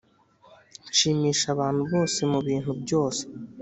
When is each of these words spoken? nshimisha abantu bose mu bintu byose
nshimisha 0.89 1.47
abantu 1.55 1.81
bose 1.91 2.19
mu 2.31 2.39
bintu 2.47 2.71
byose 2.81 3.23